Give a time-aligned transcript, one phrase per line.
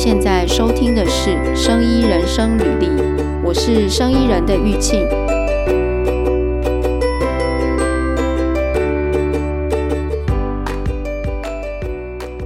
[0.00, 2.86] 现在收听的是《生医人生履历》，
[3.44, 5.04] 我是生医人的玉庆。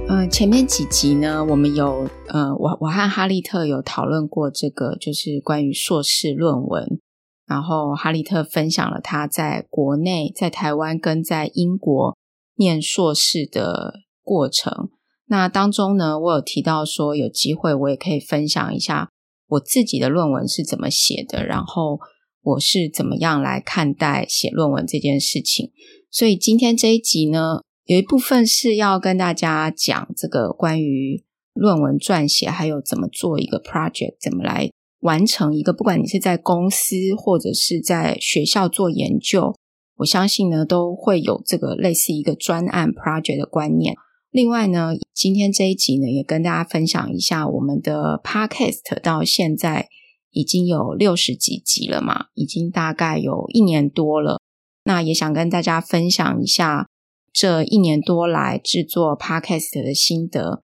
[0.09, 6.99] 嗯、前面几集呢，我们有呃，我我和哈利特有讨论过这个，就是关于硕士论文。
[7.45, 12.17] 然后哈利特分享了他在国内、在台湾跟在英国
[12.55, 14.89] 念硕士的过程。
[15.33, 19.09] 那当中呢，我有提到说，有机会我也可以分享一下
[19.47, 21.99] 我自己的论文是怎么写的，然后
[22.43, 25.71] 我是怎么样来看待写论文这件事情。
[26.11, 31.23] 所以今天这一集呢，有一部分是要跟大家讲这个关于
[31.55, 39.55] 论文撰写，还有怎么做一个 project，怎么来完成一个，不管你是在公司或者是在学校做研究，
[39.97, 43.95] 我相信呢都会有这个类似一个专案 project 的观念。
[44.33, 49.89] 另外呢，今天这一集呢，也跟大家分享一下我们的 Podcast 到现在
[50.31, 54.39] 已经有六十几集了嘛，已经大概有一年多了。
[54.85, 56.87] 那也想跟大家分享一下
[57.31, 60.63] 这一年多来制作 Podcast 的心得。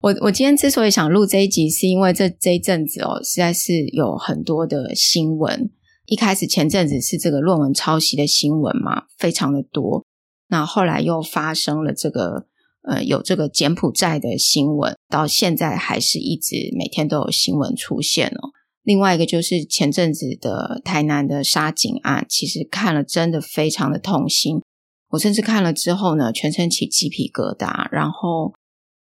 [0.00, 5.70] 我我今天之所以想录这一集，是因为这这一阵子哦，实在是有很多的新闻。
[6.06, 10.04] 一开始前阵子是这个论文抄袭的新闻嘛，非常的多。
[10.48, 12.47] 那后来又发生了这个。
[12.82, 18.50] 呃，有这个柬埔寨的新闻，到现在还是一直每天都有新闻出现哦。
[18.82, 24.62] 另外一个就是前阵子的台南的杀警案，其实看了真的非常的痛心。
[25.10, 27.88] 我甚至看了之后呢，全身起鸡皮疙瘩。
[27.90, 28.54] 然后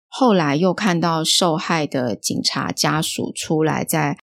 [0.07, 4.17] 后来又看到受害的警察家属出来在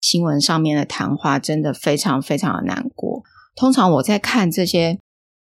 [0.00, 3.22] 新闻上面的谈话，真的非常非常的难过。
[3.54, 4.98] 通常我在看这些。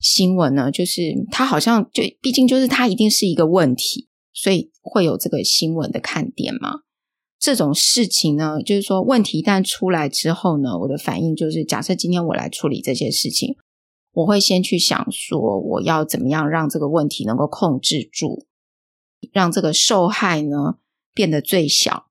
[0.00, 6.80] 新闻呢，就是它好像就毕竟就是它一定是一个问题，所以会有这个新闻的看点嘛。
[7.38, 13.56] 这种事情呢，就是说问题一旦出来之后呢，我的反应就是，假设今天我来处理这些事情，
[14.12, 18.46] 我会先去想说，我要怎么样让这个问题能够控制住，
[19.32, 20.78] 让这个受害呢
[21.12, 22.06] 变得最小。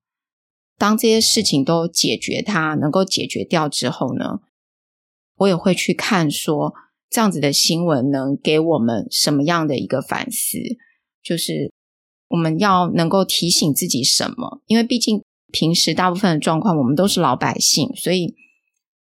[0.78, 4.40] 当这些事情都解决它，能够解决掉之后呢，
[5.38, 6.72] 我也会去看说。
[7.10, 10.58] 这样子的新闻能给我们什么样的一个反思？
[11.22, 11.72] 就是
[12.28, 14.62] 我们要能够提醒自己什么？
[14.66, 15.22] 因为毕竟
[15.52, 18.36] 平时大部分的状况，我们都是老百姓，所以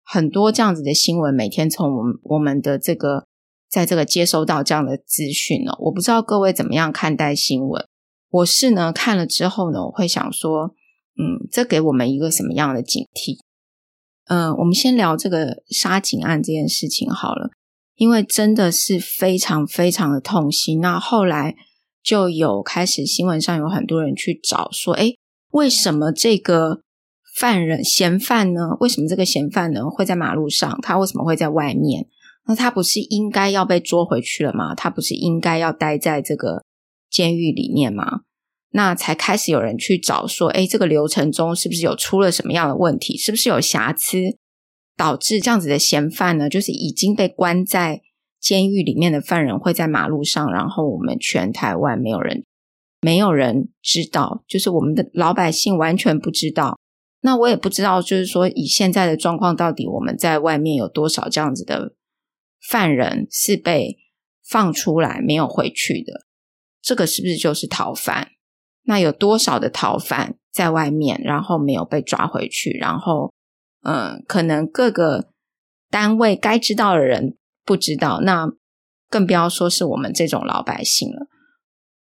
[0.03, 3.27] 很多这样子的新闻，每天从我们我们的这个
[3.69, 7.85] 在这个接收到这样的资讯呢，我不知道各位怎么样看待新闻。
[8.31, 10.73] 我是呢看了之后呢，我会想说，
[11.15, 13.37] 嗯，这给我们一个什么样的警惕？
[14.25, 17.51] 嗯、我们先聊这个杀警案这件事情好了。
[18.01, 21.55] 因为真的是非常非常的痛心，那后来
[22.01, 25.19] 就有开始新闻上有很多人去找说，诶，
[25.51, 26.81] 为什么这个
[27.35, 28.75] 犯人嫌犯呢？
[28.79, 30.79] 为什么这个嫌犯呢会在马路上？
[30.81, 32.07] 他为什么会在外面？
[32.47, 34.73] 那他不是应该要被捉回去了吗？
[34.73, 36.63] 他不是应该要待在这个
[37.07, 38.21] 监狱里面吗？
[38.71, 43.15] 那才开始有人去找说，诶，这个流程中是不是有出了什么样的问题？
[43.15, 44.39] 是不是有瑕疵？
[44.97, 48.01] 导致这样子的嫌犯呢，就是已经被关在
[48.39, 52.43] 监狱里面的犯人会在马路上，然后我们全台湾没有人，
[53.01, 56.77] 没有人知道，就是我们的老百姓完全不知道。
[57.21, 61.93] 那我也不知道，就是说以现在的状况，到底我们在外面有多少这样子的
[62.67, 63.97] 犯人是被
[64.47, 66.25] 放出来没有回去的？
[66.81, 68.29] 这个是不是就是逃犯？
[68.83, 73.31] 那有多少的逃犯在外面，然后没有被抓回去，然后？
[73.83, 75.29] 嗯，可能各个
[75.89, 78.47] 单位该知道的人不知道，那
[79.09, 81.27] 更不要说是我们这种老百姓了。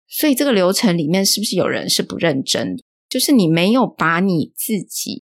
[0.07, 2.83] 所以这个流程里面是不是有人是不认真的？
[3.09, 5.23] 就是你没有把你自己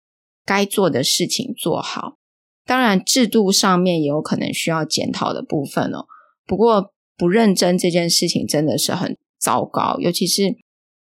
[0.44, 2.17] 该做的事情做好。
[2.65, 6.06] 当然，制度上面也有可能需要检讨的部分哦。
[6.44, 10.56] 不过，不认真这件事情真的是很糟糕，尤其是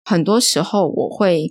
[0.04, 1.50] 很多时候我会。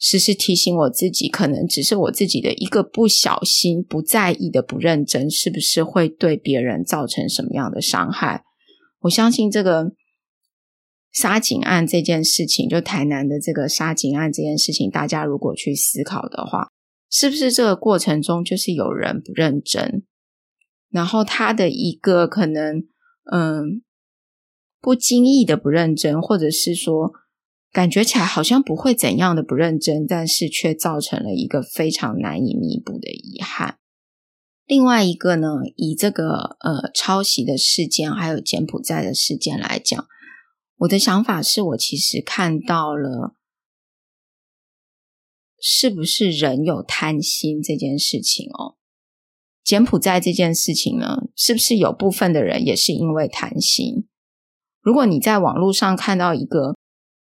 [0.00, 8.44] 时时提醒我自己，可能只是我自己的一个不小心、不在意的不认真，是不是会对别人造成什么样的伤害？
[9.00, 9.90] 我相信这个
[11.12, 16.68] 杀警案这件事情，就台南的这个杀警案这件事情，大家如果去思考的话，
[17.10, 20.04] 是不是这个过程中就是有人不认真，
[20.90, 22.84] 然后他的一个可能
[23.32, 23.82] 嗯
[24.80, 27.12] 不经意的不认真，或者是说。
[27.70, 33.78] 感觉起来好像不会怎样的不认真，但是却造成了一个非常难以弥补的遗憾。
[34.66, 40.06] 另外一个呢，以这个呃抄袭的事件还有柬埔寨的事件来讲，
[40.78, 43.34] 我的想法是我其实看到了
[45.60, 48.76] 是不是人有贪心这件事情哦。
[49.64, 54.08] 柬埔寨这件事情呢，是不是有部分的人也是因为贪心？
[54.80, 56.74] 如果你在网络上看到一个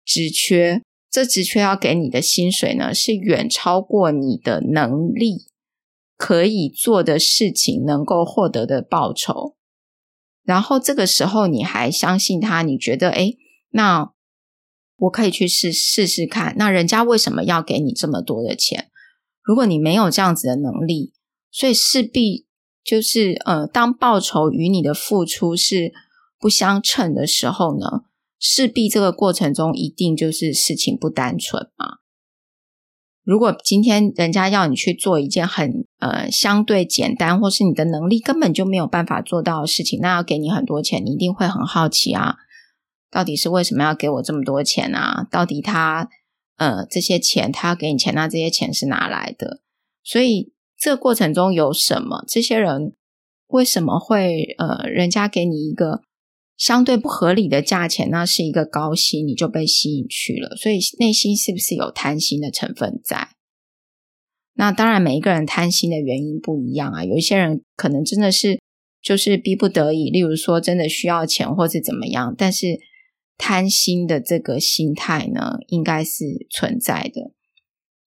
[0.04, 5.46] 职缺，这职缺要给你的薪水呢，是远超过你的能力
[6.16, 9.56] 可以做的事情能够获得的报酬，
[10.44, 13.36] 然后这个时候你还相信他，你觉得诶，
[13.70, 14.12] 那
[14.98, 16.54] 我可以去试试试看。
[16.56, 18.90] 那人家为什么要给你这么多的钱？
[19.42, 21.12] 如果你没有这样子的能力，
[21.50, 22.46] 所以势必
[22.84, 25.92] 就是呃，当报酬与你的付出是
[26.38, 28.04] 不相称的时候呢，
[28.44, 31.98] 势必这个过程中一定就是事情不单纯嘛。
[33.22, 42.34] 如果今天人家要你去做一件很呃相对简单，或是你的能力根本就没有办法做到的事情，那要给你很多钱，你一定会很好奇啊，
[43.12, 45.24] 到底是为什么要给我这么多钱啊？
[45.30, 46.08] 到底他
[46.56, 49.60] 呃这些钱他要给你钱，那这些钱是哪来的？
[50.02, 52.24] 所以这个过程中有什么？
[52.26, 52.96] 这些人
[53.46, 56.00] 为什么会呃人家给你一个？
[56.56, 60.56] 相对不合理的价钱，那是一个高薪，你就被吸引去了。
[60.56, 63.28] 所以内心是不是有贪心的成分在？
[64.54, 67.04] 那当然，每一个人贪心的原因不一样啊。
[67.04, 68.60] 有一些人可能真的是
[69.02, 72.34] 就是逼不得已，例如说真的需要钱或是怎么样。
[72.36, 72.78] 但是
[73.38, 77.32] 贪心的这个心态呢，应该是存在的。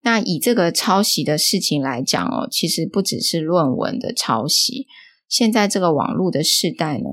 [0.02, 4.88] 那以这个抄袭的事情来讲哦，其实不只是论文的抄袭，
[5.28, 7.04] 现在这个网络的时代呢。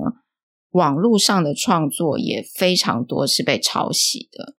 [0.77, 4.53] 网络上的创作也非常多是被抄袭的。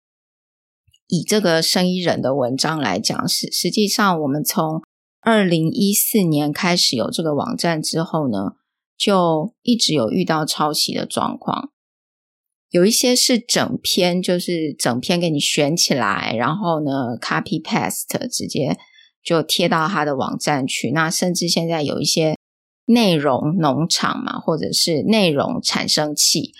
[1.07, 4.83] 以这个生意人的文章来讲，实实际上我们从
[5.21, 8.57] 二零一四年开始有这个网站之后呢，
[8.97, 11.71] 就一直有遇到抄袭的状况。
[12.71, 18.77] 有一些是整篇，就是整篇给你选起来，然后呢，copy paste 直接
[19.23, 20.91] 就贴到他的网站去。
[20.91, 22.38] 那甚至现在有一些。
[22.89, 26.55] 内容农场嘛，或者是内容产生器，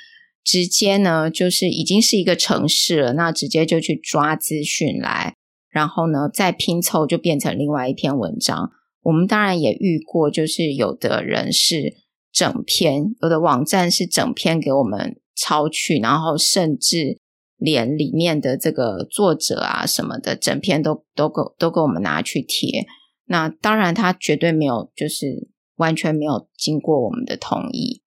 [0.45, 5.35] 直接呢就是已经是一个城市了，那直接就去抓资讯来，
[5.71, 8.71] 然后呢再拼凑就变成另外一篇文章。
[9.05, 11.97] 我们当然也遇过，就是有的人是
[12.31, 17.19] 整篇，有的网站是整篇给我们抄去，然后甚至
[17.57, 22.85] 连里面的这个作者啊什么的，整篇都都给都给我们拿去贴。
[23.25, 25.49] 那当然他绝对没有就是。
[25.79, 28.03] 完全没有经过我们的同意，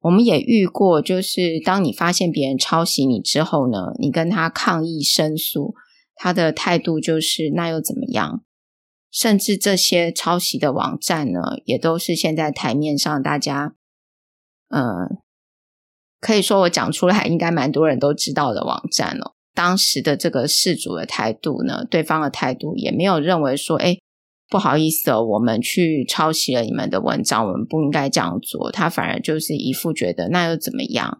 [0.00, 5.74] 我们也遇过，就是当你发现别人抄袭你之后呢，你跟他抗议申诉，
[6.14, 8.42] 他的态度就是那又怎么样？
[9.10, 13.74] 甚至这些抄袭的网站呢，也都是现在台面上大家，
[14.68, 14.84] 呃，
[16.20, 19.32] 可以说我讲出来，应该蛮多人都知道的网站哦。
[19.52, 23.98] 当时的这个事主的态度呢，对方的态度也没有认为说，哎。
[24.48, 28.70] 不好意思哦，我们去抄袭了你们的文章，我们不应该这样做。
[28.70, 31.18] 他反而就是一副觉得那又怎么样，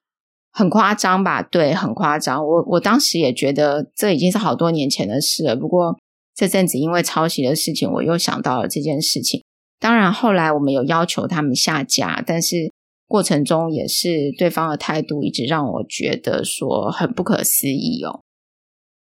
[0.53, 1.43] 很夸张吧？
[1.43, 2.45] 对，很夸张。
[2.45, 5.57] 我我当时也觉得这已经是好多年前的事了。
[5.57, 5.99] 不过
[6.35, 9.43] 这阵子因为抄袭的事情，我又想到了这件事情。
[9.81, 12.73] 当然后来我们有要求他们下架，但是
[13.09, 18.21] 过程中也是对方的态度一直让我觉得说很不可思议哦。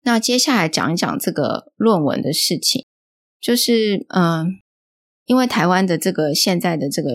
[0.02, 2.84] 那接下来讲一讲这个论文的事情。
[3.40, 4.60] 就是嗯，
[5.24, 7.10] 因为台湾的这个现在的这个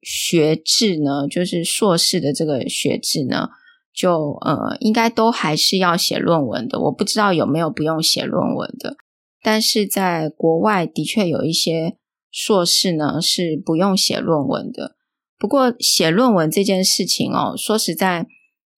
[0.00, 3.48] 学制呢，就是硕士的这个学制呢，
[3.92, 6.78] 就呃，应该都还是要写论文的。
[6.82, 8.96] 我不知道有没有不用写论文的，
[9.42, 11.96] 但是在国外的确有一些
[12.30, 14.94] 硕士呢是不用写论文的。
[15.36, 18.28] 不过写论文这件事情哦，说实在，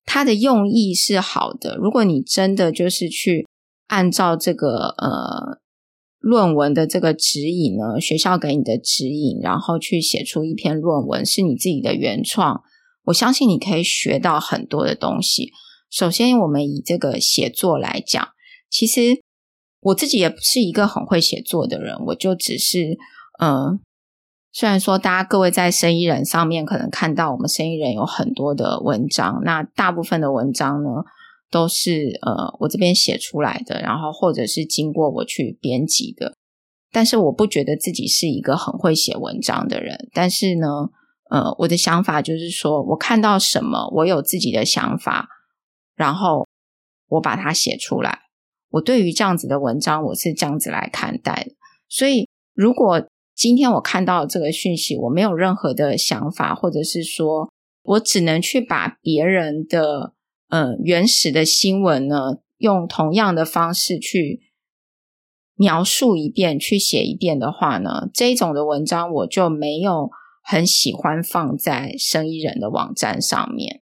[0.06, 1.75] 它的用意是好的。
[1.75, 3.46] 如果你真的就是去
[3.88, 5.60] 按照这个呃。
[6.27, 12.63] 论文的这个指引呢，学校给你的指引，然后去写出一篇论文，是你自己的原创。
[13.05, 15.53] 我相信你可以学到很多的东西。
[15.89, 18.27] 首先，我们以这个写作来讲，
[18.69, 19.22] 其实
[19.79, 22.98] 我自己也不是一个很会写作的人，我就只是，
[23.39, 23.79] 嗯、
[24.51, 30.89] 虽然说大家各位在生意人上面可能看到我们生意人有很多的文章，那大部分的文章呢，
[31.50, 36.36] 都是呃，我这边写出来的，然后或者是经过我去编辑的。
[36.92, 40.10] 但是我不觉得自己是一个很会写文章的人。
[40.13, 40.68] 但是呢，
[41.30, 45.30] 呃，我的想法就是说，我看到什么，我有自己的想法，
[45.96, 46.46] 然后
[47.08, 48.20] 我把它写出来。
[48.70, 51.51] 我对于这样子的文章，我是这样子来看待的。
[51.88, 57.50] 所以，如果今天我看到这个讯息，我没有任何的想法，或者是说
[57.84, 60.13] 我只能去把别人的。
[60.50, 64.42] 嗯，原始的新闻呢，用同样的方式去
[65.56, 70.10] 描述一遍，去写一遍的话呢，这种的文章我就没有
[70.42, 73.82] 很喜欢放在生意人的网站上面。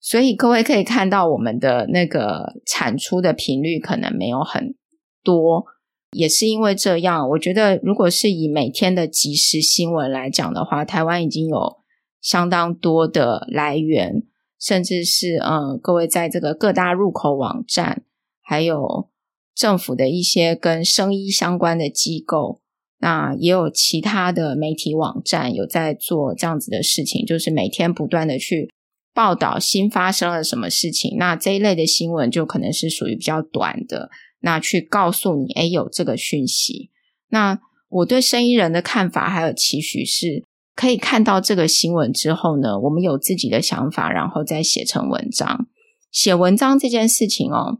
[0.00, 4.74] 所以各位可以看到，我们的那个产出的频率可能没有很
[5.22, 5.64] 多，
[6.12, 7.28] 也是因为这样。
[7.30, 11.76] 我觉得，如果是以每天的即时新闻来讲的话，台湾已经有
[12.20, 14.22] 相当多的来源，
[14.64, 18.04] 甚至是嗯，各位在这个各大入口网站，
[18.40, 19.10] 还有。
[19.56, 22.60] 政府的一些跟生医相关的机构，
[22.98, 28.68] 那也有其他的媒体网站有在做这样子的事情，就是每天不断的去
[29.14, 31.16] 报道新发生了什么事情。
[31.18, 36.90] 那这一类的新闻就可能是属于比较短的，那去告诉你，诶，有这个讯息。
[37.28, 40.42] 那我对生意人的看法还有期许是，
[40.74, 45.66] 可以看到这个新闻之后呢，我们有自己的想法，然后再写成文章。
[46.10, 47.78] 写文章这件事情哦。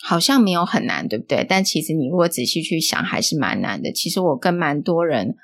[0.00, 1.44] 好像没有很难，对不对？
[1.48, 3.90] 但其实你如果仔细去想，还是蛮难的。
[3.90, 5.34] 其实我跟蛮多人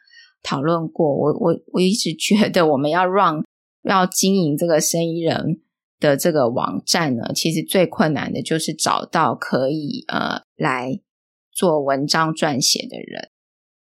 [0.45, 3.45] 讨论过，我我我一直觉得我们要让
[3.83, 5.61] 要经营这个生意人
[5.99, 11.01] 的这个网站呢，其实最困难的就是找到可以呃来
[11.51, 13.31] 做文章撰写的人。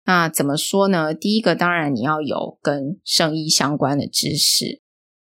[0.05, 1.13] 那怎么说呢？
[1.13, 4.81] 第一个当然你要有跟生意相关的知识，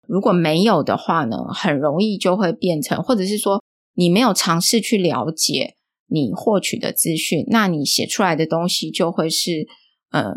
[0.08, 3.64] 如果没有的话呢，很容易就会变成，或者是说。
[4.00, 5.74] 你没有尝试去了解
[6.06, 9.66] 你获取的资讯，那你写出来的东西就会是，
[10.12, 10.36] 呃，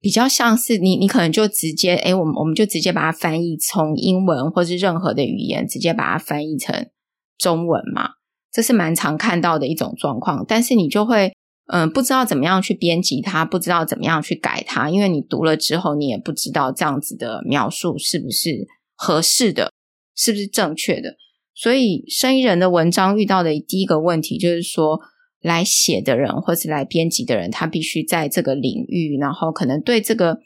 [0.00, 6.88] 比较像是你，你可能就直接，诶，我们我们就直接把它翻译，从英文或是任何的语言直接把它翻译成
[7.36, 8.12] 中文嘛，
[8.50, 10.42] 这是蛮常看到的一种状况。
[10.48, 11.34] 但是你就会，
[11.72, 19.72] 嗯、不知道怎么样去编辑它，不知道怎么样去改它，因为你读了之后，你也不知道这样子的描述是不是合适的，
[20.16, 21.16] 是不是正确的。
[21.54, 24.98] 所以，生意人的文章遇到的第一个问题就是说，
[25.40, 30.38] 来写的人或是来编辑的人，他必须在这个领域，然后可能对这个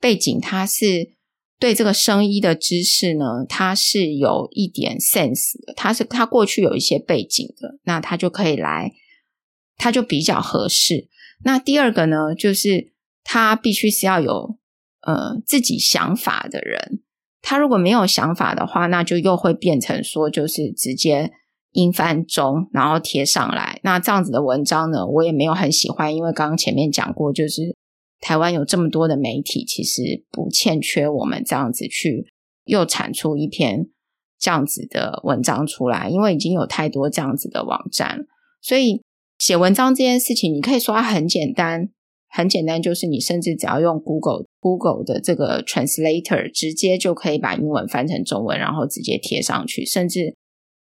[0.00, 1.12] 背景，他是
[1.60, 8.90] 对这个生意的知识呢，他是有一点 sense 的，他是他过去有一些背景的，那他就可以来，
[9.76, 11.08] 他就比较合适。
[11.44, 12.92] 那第二个呢，就是
[13.24, 14.58] 他必须是要有
[15.00, 17.02] 呃自己想法的人。
[17.40, 21.32] 他如果没有想法的话，那就又会变成说，就是直接
[21.72, 23.80] 英翻中，然后贴上来。
[23.82, 27.74] 那这样子的文章呢，我也没有很喜欢，因为刚刚前面讲过，就是
[28.20, 32.32] 台湾有这么多的媒体，其实不欠缺我们这样子去
[32.66, 33.88] 又产出一篇
[34.38, 38.26] 这样子的文章出来，因为已经有太多这样子的网站，
[38.60, 39.02] 所以
[39.42, 41.88] 写文章这件事情，你可以说它很简单。
[42.28, 50.36] 很简单，就是你甚至只要用 Google Google 的这个 Translator，直接就可以把英文翻成中文，然后直接贴上去，甚至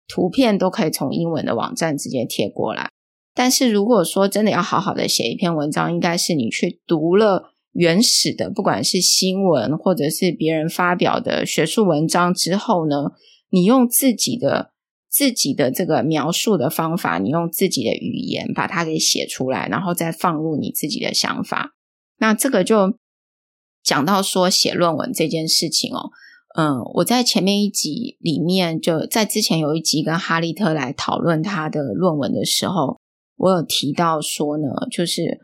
[0.08, 2.89] 图片都可以从英文的网站直接贴过来。
[3.34, 13.13] 但是如果说真的要好好的写一篇文章，应该是你去读了原始的，不管是新闻或者是别人发表的学术文章之后呢，
[13.50, 14.71] 你用自己的。
[15.12, 21.74] 自己的这个描述的方法，你用自己的语言把它给写出来，然后再放入你自己的想法。
[22.18, 22.98] 那这个就
[23.84, 26.12] 讲到说写论文这件事情哦。
[26.56, 33.00] 嗯，我在前面一集里面，就在之前有一集跟哈利特来讨论他的论文的时候，
[33.38, 35.39] 我有提到说呢，就是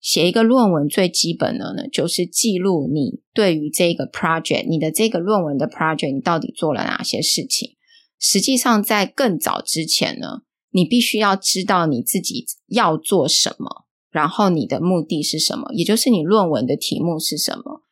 [0.00, 7.76] 写一个论文最基本的呢，就是记录你对于这个 project，你的这个论文的 project，你到底做了哪些事情。
[8.20, 17.82] 实际上，在更早之前呢，你必须要知道你自己要做什么，然后你的目的是什么，也就是你论文的题目是什么。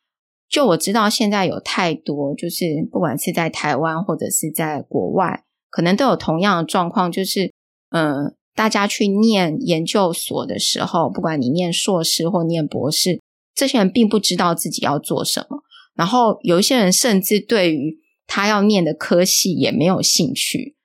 [0.47, 7.51] 就我知道，现在有太多，就是不管是在台湾或者是在国外，可能都有同样的状况，就是
[7.89, 13.19] 嗯，大家去念研究所的时候，不管你念硕士或念博士，
[13.53, 15.63] 这些人并不知道自己要做什么，
[15.95, 20.77] 然后有一些人甚至对于他要念的科系也没有兴趣，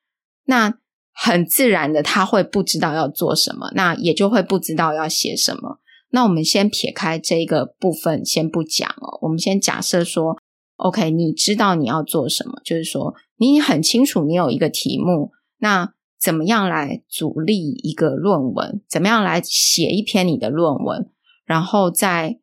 [0.47, 0.79] 那
[1.13, 5.79] 很自然的他会不知道要做什么，那也就会不知道要写什么。
[6.11, 9.19] 那我们先撇开这个部分，先不讲哦。
[9.21, 10.39] 我们先假设说
[10.77, 18.83] ，OK，你知道你要做什么，就是说你很清楚你有一个题目，那怎么样来组立一个论文？
[18.89, 21.11] 怎么样来写一篇你的论文？
[21.45, 22.39] 然后在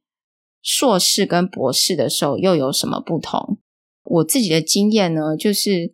[0.61, 3.57] 硕士跟博士的时候又有什么不同？
[4.03, 5.93] 我自己的经验呢，就是，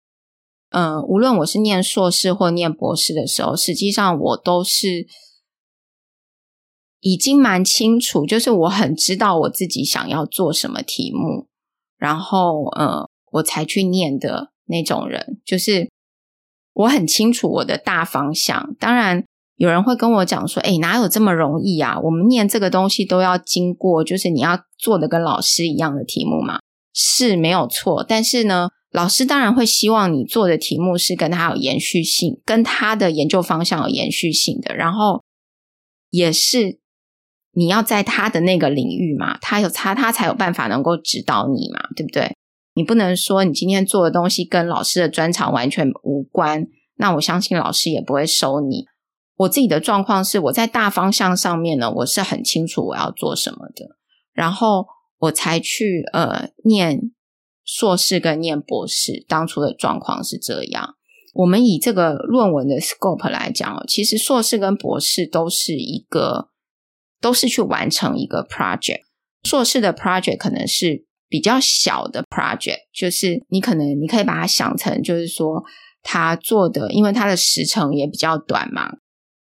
[0.70, 5.08] 嗯、呃，无论我是念硕士或念博士的时候，实际上我都是
[7.00, 11.48] 已经蛮清楚，就是我很知道我自己想要做什么题目，
[11.98, 15.90] 然后，呃，我才去念的那种人，就是
[16.74, 18.76] 我很清楚我的大方向。
[18.80, 19.24] 当然，
[19.56, 22.00] 有人会跟我讲说：“诶，哪有这么容易啊？
[22.00, 26.60] 我们念这个东西都要经过，就是你要做的跟老师一样的题目嘛，
[27.00, 28.04] 是没有错。
[28.04, 35.24] 但是呢，老师当然会希望你做的题目是跟他有延续性，跟他的研究方向有延续性的，然后
[36.10, 36.80] 也是
[37.52, 42.36] 你要在他的那个领域嘛，他有他，他才有办法能够指导你嘛，对不对？
[42.74, 48.86] 你不能说你今天做的东西跟老师的专长完全无关，那我相信老师也不会收你。”
[49.38, 53.86] 我自己的状况是，我在大方向上面呢，我是很清楚我要做什么的，
[54.34, 54.88] 然后
[55.20, 57.12] 我才去呃念
[57.66, 59.26] 硕士跟念博士。
[59.28, 60.96] 当初的状况是这样。
[61.34, 66.50] 我们以这个论文的 scope 来讲，其实硕士跟博士都是一个，
[67.22, 69.02] 都是去完成一个 project。
[69.44, 75.64] 硕士的 project 可能是比较小的 project，就是你可能你可以把它想成，就是说
[76.02, 78.98] 他做的，因为他的时程也比较短嘛。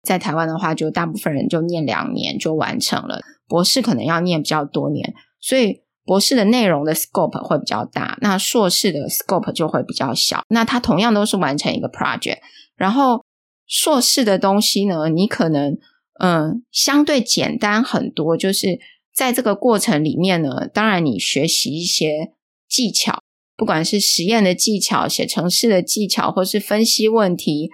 [0.02, 3.20] 在台湾的话，就大部分人就念两年就完成了。
[3.46, 5.12] 博士可能要念比较多年，
[5.42, 10.42] 所以博士的内容的 scope 会比较大，那硕士的 scope 就会比较小。
[10.48, 12.38] 那它同样都是完成一个 project，
[12.76, 13.22] 然后
[13.66, 15.76] 硕士的东西呢，你可能
[16.20, 18.80] 嗯相对简单很多，就是
[19.12, 22.32] 在这个过程里面呢，当然你学习一些
[22.68, 23.22] 技巧，
[23.56, 27.70] 不管是实验的技巧、写程式的技巧，或是分析问题。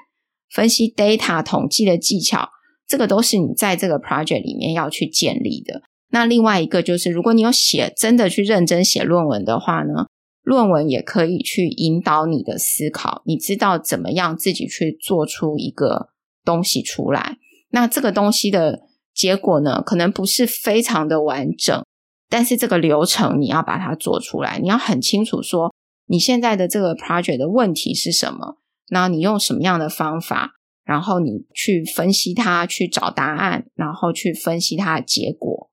[0.50, 2.48] 分析 data 统计的技巧，
[2.86, 5.82] 这个都是你在这个 project 里面要去建立的。
[6.10, 10.06] 那另外一个就是，如果你有写真的去认真写论文的话呢，
[10.42, 16.08] 论文也可以去引导你的思考，你知道怎么样自己去做出一个
[16.44, 17.36] 东西出来。
[17.70, 18.80] 那这个东西的
[19.12, 21.84] 结果呢，可能不是非常的完整，
[22.30, 25.74] 但是这个流程你要把它做出来，你要很清楚说
[26.06, 28.56] 你现在的这个 project 的问题是什么。
[28.90, 35.68] 那你用什么样的方法，然后你去分析它，去找答案，然后去分析它的结果，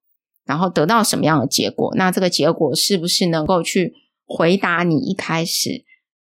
[0.46, 1.94] 然后得到什么样的结果？
[1.96, 3.94] 那这个结果是不是能够去
[4.26, 5.84] 回答你一开始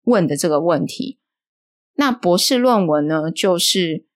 [0.05, 1.19] 问的这个问题？
[1.95, 4.07] 那博士论文呢，就是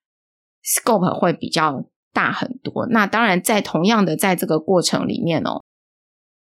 [0.65, 2.87] scope 会比较大很多。
[2.87, 5.63] 那当然，在同样的在这个过程里面哦，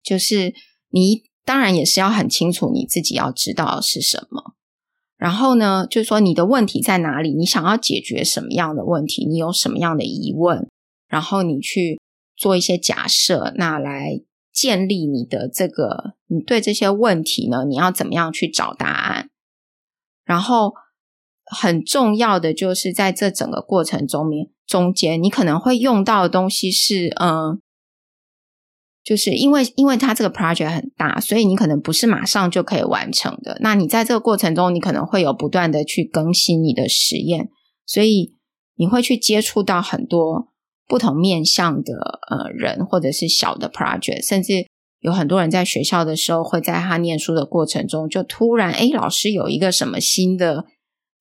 [0.03, 0.55] 就是
[0.91, 4.55] 你当然也是要很清楚你自己要知道是什么。
[5.17, 7.35] 然后呢，就是说你的问题在哪里？
[7.35, 9.27] 你想要解决什么样的问题？
[9.27, 10.69] 你有什么样的疑问？
[11.09, 12.01] 然后你去
[12.39, 14.23] 做一些假设，那来
[14.53, 19.29] 建立你的这个，你对这些问题呢，你要怎么样去找答案？
[20.25, 20.73] 然后
[21.45, 27.61] 很重要的就是在这整个过程中面中间，你可能会用到的东西是，嗯。
[29.05, 33.57] 就是因为因为它这个 project 很大，所以你可能不是马上就可以完成的。
[33.63, 37.49] 那你在这个过程中，你可能会有不断的去更新你的实验，
[37.87, 38.35] 所以
[38.75, 40.49] 你会去接触到很多
[40.89, 41.93] 不同面向的
[42.29, 44.67] 呃人，或者是小的 project，甚至
[44.99, 50.65] 有很多人在学校的时候会在他念书的过程中，就突然诶，老师有一个什么新的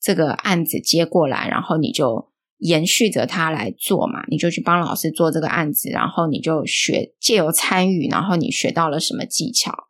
[0.02, 2.32] 这个案子接过来，然后你就。
[2.60, 9.90] 延续着他来做嘛，你就去帮老师做这个案子，然后你就学，借由参与，然后你学到了什么技巧，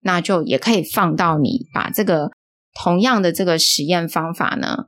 [0.00, 2.30] 那就也可以放到你把这个
[2.82, 4.86] 同样的这个实验方法呢，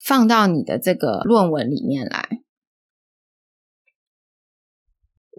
[0.00, 2.39] 放到你的这个论文里面来。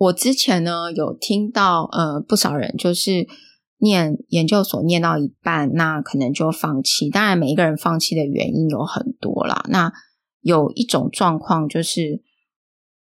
[0.02, 3.28] 我之前呢有听到呃不少人就是
[3.78, 7.10] 念研究所念到一半，那可能就放弃。
[7.10, 9.92] 当然，每一个人放弃的原因有很多啦，那。
[10.44, 12.24] 有一种状况就是，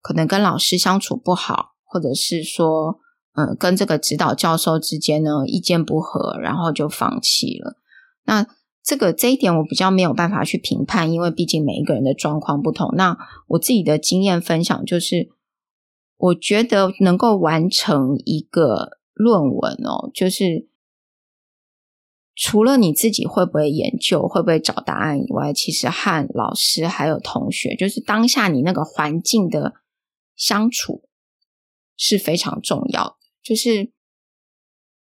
[0.02, 3.00] 可能跟老师相处不好，或者是说，
[3.36, 7.78] 嗯，跟这个指导教授之间呢意见不合，然后就放弃了。
[8.26, 8.46] 那
[8.84, 12.94] 这个这一点我比较没有办法去评判，因为毕竟每一个人的状况不同。
[12.98, 13.18] 那
[13.48, 15.30] 我自己的经验分享就是，
[16.18, 20.68] 我觉得能够完成一个论文哦，就是。
[22.36, 29.74] 除了你自己会不会研究、会不会找答案以外，其实和老师还有同学，就是当下你那个环境的
[30.36, 31.04] 相处
[31.96, 33.20] 是非常重要。
[33.44, 33.92] 就是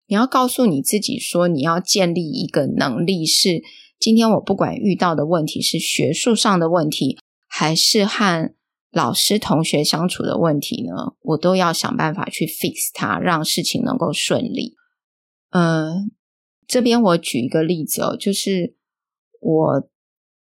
[0.08, 3.62] 你要告诉你自己说，你要建立一个能力，是
[4.00, 8.52] 今天我不管遇到的问题是学术上的问题，还是和
[8.94, 14.76] 老师、同学相处的问题呢，我都要想办法去 fix 它，让事情能够顺利。
[15.50, 16.12] 嗯。
[16.66, 18.74] 这边我举一个例子哦，就是
[19.38, 19.88] 我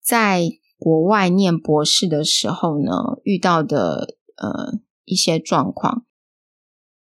[0.03, 2.91] 在国外念博士的时候呢，
[3.23, 6.05] 遇到的呃一些状况。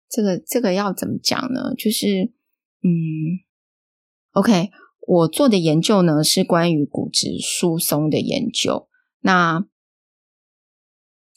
[0.10, 1.74] 这个这个要怎么讲呢？
[1.78, 2.34] 就是
[2.84, 3.40] 嗯
[4.34, 4.70] ，OK，
[5.08, 8.90] 我做的研究呢是关于骨质疏松的研究。
[9.22, 9.66] 那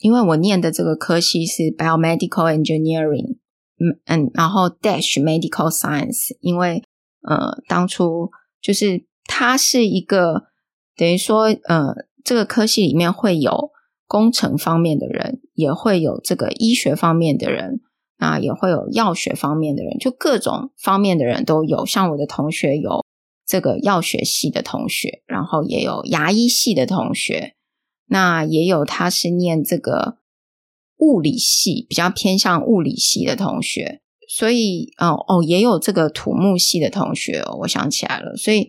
[0.03, 3.37] 因为我念的这个科系是 biomedical engineering，
[3.79, 6.83] 嗯嗯，然后 dash medical science，因为
[7.21, 8.29] 呃，当初
[8.61, 10.43] 就是它是一个
[10.97, 13.71] 等于说呃，这个科系里面会有
[14.05, 17.79] 工程方面的人，也会有这个医学方面的人，
[18.17, 21.85] 啊也会有药学方面的人，就各种方面的人都有。
[21.85, 23.05] 像我的同学有
[23.47, 27.55] 这个药学系的同学，然后也有牙医系的同学。
[28.13, 30.19] 那也有，他是念这个
[30.97, 38.67] 物理系，比较偏向物理系的同学，所以哦哦，也有这个土木系的同学哦，我想起来了，所以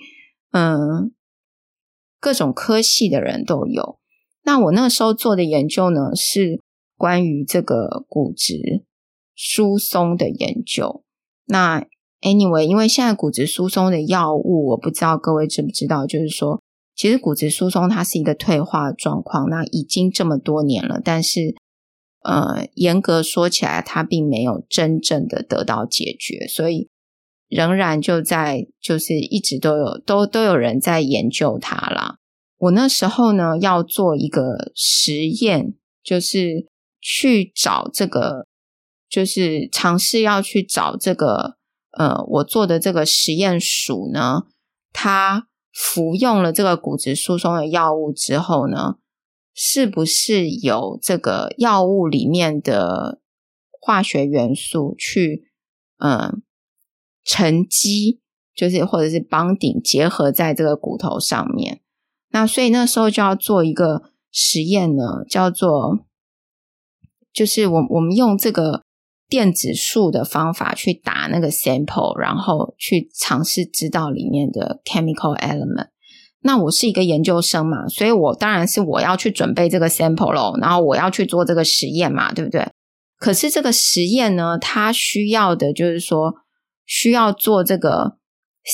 [0.52, 1.12] 嗯，
[2.18, 3.98] 各种科系的人都有。
[4.44, 6.62] 那我那时候做的研究呢，是
[6.96, 8.82] 关于这个骨质
[9.34, 11.04] 疏松的研究。
[11.44, 11.86] 那
[12.22, 16.62] anyway，因为现在骨质疏松的药物，我不知道各位知不知道，就是说。
[16.96, 21.54] 其实骨质疏松它是一个退化状况，那已经这么多年了，但是
[22.22, 26.88] 呃，严格说起来，它并没有真正的得到解决，所以
[27.48, 32.16] 仍然就在就是一直都有都都有人在研究它啦。
[32.58, 36.68] 我那时候呢要做一个实验，就是
[37.00, 38.46] 去找这个，
[39.10, 41.56] 就是尝试要去找这个
[41.98, 44.44] 呃，我做的这个实验鼠呢，
[44.92, 45.48] 它。
[45.74, 48.94] 服用了这个骨质疏松的药物之后呢，
[49.52, 53.20] 是不是有这个药物里面的
[53.80, 55.50] 化学元素去
[55.98, 56.40] 嗯
[57.24, 58.20] 沉积，
[58.54, 61.80] 就是或者是 bonding 结合在这个骨头上面？
[62.30, 66.06] 那所以那时候就要做一个实验呢，叫做
[67.32, 68.83] 就是我我们用这个。
[69.28, 75.88] 电子数的方法去打那个 sample，然后去尝试知道里面的 chemical element。
[76.42, 82.68] 那我是一个研究生嘛，所以我当然是我要去准备这个 sample 咯，然后我要去做这个实验嘛，对不对？
[83.18, 86.34] 可是这个实验呢，它需要的就是说
[86.84, 88.18] 需要做这个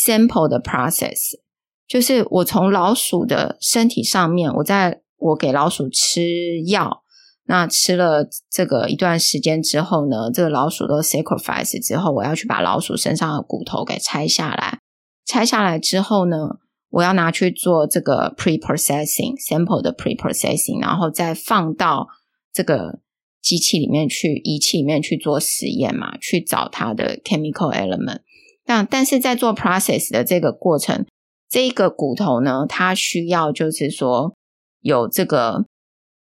[0.04, 1.38] sample 的 process，
[1.86, 7.04] 就是我从老鼠的身体上面，我在我给老鼠吃药。
[7.50, 14.78] 那吃了这个一段时间之后呢，这个老鼠都 sacrifice 之后，我要去把老鼠身上的骨头给拆下来。
[15.26, 16.60] 拆下来之后呢，
[16.90, 22.06] 我要拿去做这个 pre-processing sample 的 pre-processing，然后再放到
[22.52, 23.00] 这个
[23.42, 28.20] 机器里面去，仪器里面去做实验嘛，去找它的 chemical element。
[28.66, 31.04] 那但是在做 process 的这个过程，
[31.48, 34.36] 这个骨头呢，它需要就是说
[34.82, 35.64] 有这个。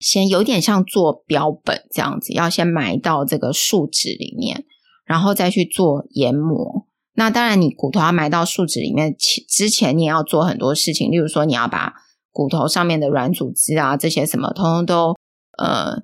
[0.04, 4.66] 先有点像做标本这样子，要先埋到这个树脂里面，
[5.06, 6.86] 然后再去做研磨。
[7.14, 9.16] 那当然，你骨头要埋到树脂里面
[9.48, 11.94] 之前，你也要做很多事情，例如说，你要把
[12.30, 15.14] 骨头上面的软组织啊，这些什么，通通都
[15.56, 16.02] 呃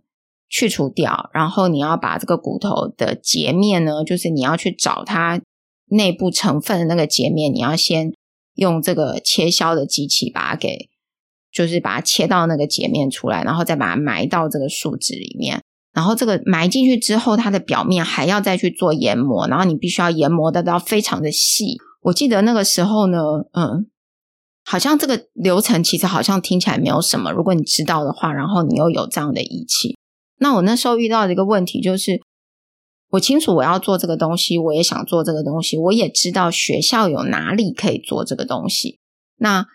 [0.49, 1.29] 去除掉。
[1.35, 5.43] 然后你要把这个骨头的截面呢，就是你要去找它
[5.91, 8.15] 内部成分的那个截面，你要先
[8.55, 10.89] 用这个切削的机器把它给。
[11.53, 15.63] 就是把它切到那个截面出来，然后再把它埋到这个树脂里面。
[15.93, 21.79] 然后这个埋进去之后，它的表面还要再去做研磨，然后你必须要研磨得到非常的细。
[22.03, 23.19] 我记得那个时候呢，
[23.53, 23.91] 嗯，
[24.65, 27.33] 好像这个流程其实好像听起来没有什么。
[27.33, 29.99] 如果你知道的话，然后你又有这样的仪器，
[30.39, 32.21] 那我那时候遇到的一个问题就是，
[33.11, 39.01] 我清楚我要做这个东西，我也想做这个东西，我也知道学校有哪里可以做这个东西。
[39.39, 39.67] 那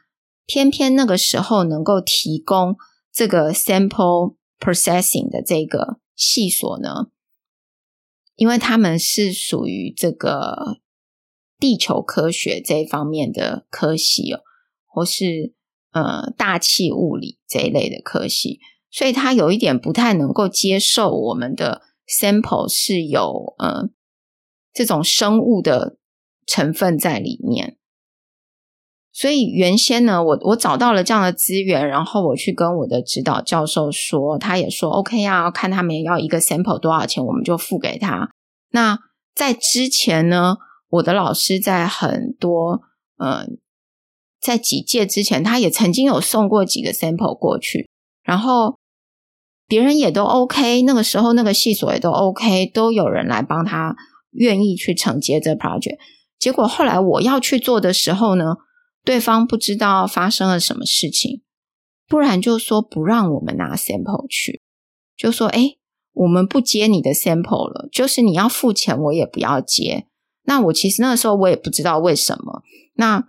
[0.45, 2.75] 偏偏那个时候能够提供
[3.11, 7.07] 这个 sample processing 的这个系所呢，
[8.35, 10.79] 因为他们是属于这个
[11.57, 14.41] 地球科学这一方面的科系哦，
[14.85, 15.53] 或是
[15.91, 18.59] 呃大气物理这一类的科系，
[18.91, 23.89] 所以他有一点不太能够接受我们的 sample 是有呃
[24.73, 25.97] 这种生物的
[26.45, 27.77] 成分在里面。
[29.17, 38.29] 所以原先呢，我我找到了这样的资源，然后我去跟我的指导教授说，他也说 OK 啊，看他们要一个 sample 多少钱，我们就付给他。
[38.71, 38.99] 那
[39.33, 40.57] 在之前呢，
[40.89, 42.81] 我的老师在很多
[43.17, 43.45] 呃，
[44.41, 47.87] 在几届之前，他也曾经有送过几个 sample 过去，
[48.21, 48.77] 然后
[49.65, 53.95] 别人也都 OK，那个时候那个系所也都 OK，都有人来帮他
[54.31, 55.99] 愿意去承接这 project。
[56.37, 58.57] 结果后来我要去做的时候呢，
[59.05, 61.43] 对方不知道发生了什么事情，
[62.07, 64.61] 不然就说不让我们拿 sample 去，
[65.15, 65.77] 就说诶，
[66.13, 70.07] 我们不接你的 sample 了，就是你要付钱，我也不要接。
[70.45, 72.63] 那我其实那个时候我也不知道为什么。
[72.95, 73.27] 那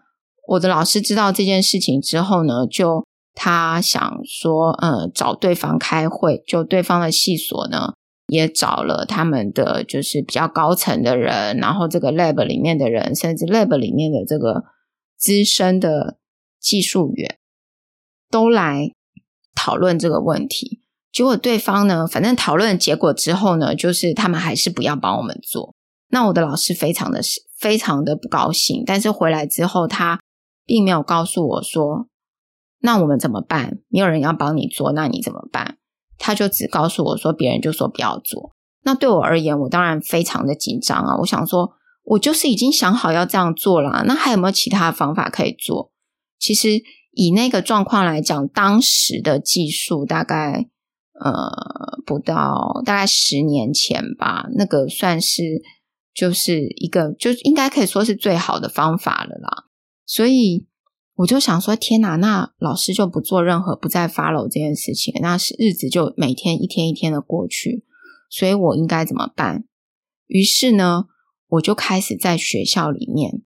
[0.49, 7.93] 我的老师知道这件事情之后呢，就他想说，呃，找对方开会，就对方的系所呢，
[8.29, 14.65] 也找了他们的就是比较高层的人，然后这个 lab 里面的人，甚至 lab 里面的这个
[15.17, 16.19] 资深的
[16.61, 17.39] 技术员，
[18.31, 18.93] 都来
[19.55, 20.83] 讨论这个问题。
[21.13, 25.75] 结果对方呢，反正讨论结果之后呢，就是他们还是不要帮我们做。
[26.09, 27.21] 那我的老师非常的
[27.59, 30.21] 非常的不高兴，但是回来之后，他
[30.65, 32.09] 并没有告诉我说。
[32.81, 33.79] 那我们怎么办？
[33.89, 35.79] 没有人要帮你做，那你怎么办？
[36.19, 38.53] 他就只告诉我说，别人就说不要做。
[38.83, 41.17] 那对我而言，我当然非常的紧张啊！
[41.19, 41.73] 我想说，
[42.07, 45.93] 我就是已经想好要这样做了，那还有没有其他方法可以做？
[46.39, 50.69] 其实以那个状况来讲，当时的技术大概
[51.21, 55.63] 呃不到大概十年前吧，那个算是
[56.15, 59.65] 就是一个就应该可以说是最好的方法了啦。
[60.05, 60.67] 所以。
[61.19, 67.87] 我就想说，天哪，那老师就不做任何不再 follow 这件事情，那是日子就每天一天一天的过去，
[68.29, 69.65] 所以我应该怎么办？
[70.27, 71.07] 于是呢，
[71.49, 73.43] 我就开始在学校里面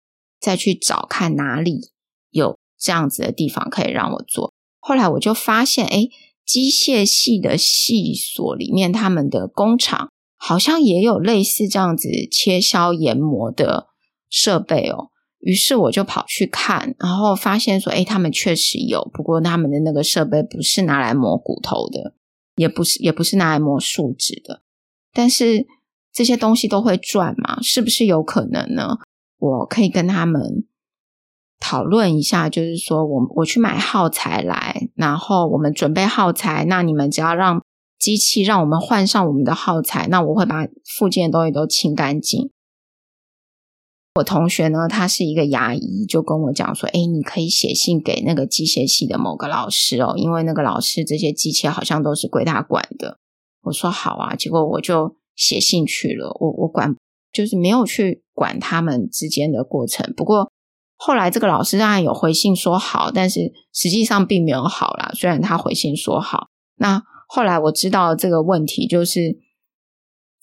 [0.41, 1.91] 再去找看哪里
[2.31, 4.53] 有这样子的地方可以让我做。
[4.81, 6.11] 后来我就发现，诶，
[6.45, 13.87] 机械系的系所里面，他们的工厂好像也有类似这样子切削研磨的
[14.29, 15.09] 设备哦。
[15.39, 22.15] 于是我就跑去看，然后发现说，诶，他们确实有，不过他们的那个设备不是拿来磨骨头的，
[22.57, 24.63] 也不是，也不是拿来磨树脂的。
[25.13, 25.67] 但是
[26.15, 28.97] 这些东西都会转嘛，是不是有可能呢？
[29.39, 30.65] 我可以跟他们
[31.59, 37.63] 讨论一下，就是说我我去买耗材来，然后我们准备耗材，那你们只要让
[37.99, 42.51] 机器让我们换上我们的耗材，那我会把附近的东西都清干净。
[44.15, 53.19] 我同学呢，他是一个牙医，就跟我讲说：“诶，你可以写信给那个机械系的某个老师哦，因为那个老师这些机器好像都是归他管的。”
[53.63, 56.95] 我说：“好啊。”结果我就写信去了，我我管
[57.33, 60.13] 就是没有去管他们之间的过程。
[60.17, 60.51] 不过
[60.97, 65.11] 后来这个老师当然有回信说好，但是实际上并没有好啦。
[65.15, 69.39] 虽然他回信说好，那后来我知道这个问题就是。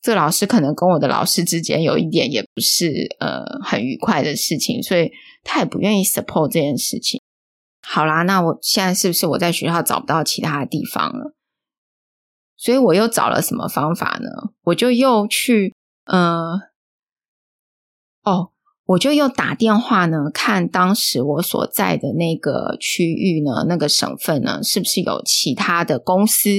[0.04, 5.12] 这老师可能跟我的老师之间有一点也不是呃很愉快的事情，所以
[5.44, 7.22] 他也不愿意 support 这件事情。
[7.84, 11.36] 好啦，那我现在是不是我在学校找不到其他的地方了？
[12.62, 14.30] 所以我又找了什么方法呢？
[14.66, 15.74] 我就又去
[16.06, 16.60] 呃
[18.24, 18.52] 哦，
[18.86, 26.50] 我就又打电话呢，看当时我所在的那个区域呢，那个省份呢，是不是有其他的公司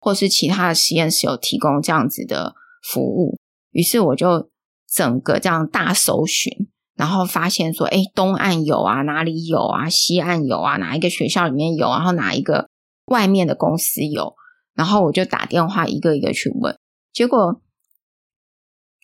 [0.00, 2.56] 或是其他的实验室有提供这样子的。
[2.86, 3.38] 服务，
[3.70, 4.50] 于是我就
[4.86, 6.52] 整个这样大搜寻，
[6.94, 12.68] 然后发现说，哎，东岸有啊，哪里有啊，西岸有啊，哪一个学校里面有，然后哪一个
[13.06, 14.34] 外面的公司有，
[14.74, 16.78] 然后我就打电话一个一个去问，
[17.12, 17.60] 结果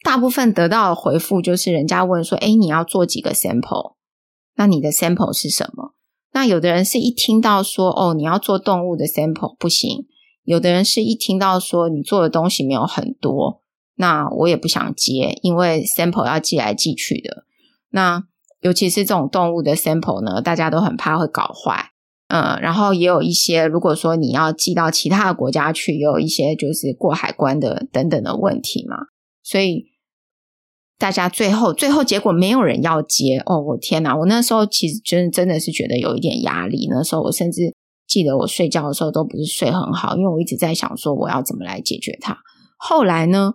[0.02, 3.94] 大部分得到的回复就是人家问说，哎，你要做几个 sample？
[4.56, 5.94] 那你的 sample 是什么？
[6.32, 10.06] 那有的人是一听到说，哦，你要做动物的 sample 不行，
[10.44, 13.62] 有的人是一听到说你做的东西没有很多。
[13.96, 17.44] 那我也不想接，因为 sample 要寄来寄去的。
[17.90, 18.24] 那
[18.60, 21.90] 尤其是这种动物的 sample 呢，大家都很怕会搞坏。
[22.30, 28.96] 嗯，然后也有一些，如果说你要寄到其他的国家去，也有一些就是过海关的等等的问题嘛。
[29.42, 29.86] 所以
[30.98, 33.42] 大家最后最后结果没有人要接。
[33.46, 34.16] 哦，我天哪！
[34.16, 36.88] 我那时候其实真真的是觉得有一点压力。
[36.90, 37.74] 那时候我甚至
[38.06, 42.38] 记得我睡觉的时候都不是睡很好，因为我一直在想说我要怎么来解决它。
[42.76, 43.52] 后来呢？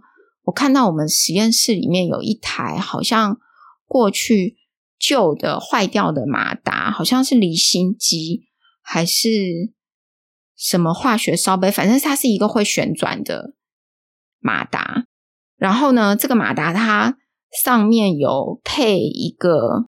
[0.47, 3.39] 我看到我们实验室里面有一台好像
[3.87, 4.55] 过去
[4.99, 8.43] 旧的坏掉的马达，好像是离心机
[8.85, 9.29] 还是
[10.55, 13.55] 什么化学烧杯，反正它是一个会旋转的
[14.39, 15.05] 马达。
[15.57, 17.17] 然后呢，这个马达它
[17.63, 19.87] 上面有配一个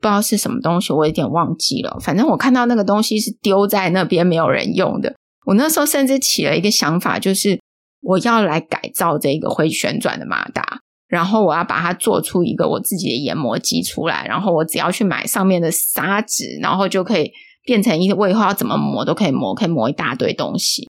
[0.00, 1.98] 不知道是什么东西，我有点忘记了。
[2.00, 5.14] 反正我看到那个东西是丢在那边没有人用的。
[5.46, 7.60] 我那时候甚至起了一个想法，就是。
[8.00, 17.32] 我要来改造这个会旋转的马达，然后我要把它做出一个我自己的研磨机出来，然后我只要去买上面的砂纸，然后就可以
[17.68, 20.88] 变成一个，我以后要怎么磨都可以磨，可以磨一大堆东西。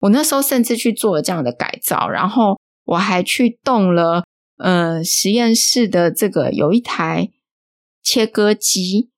[0.00, 4.24] 我那时候甚至去做了这样的改造，然后我还去动了，
[4.56, 7.28] 呃，实验室的这个有一台
[8.02, 9.10] 切割机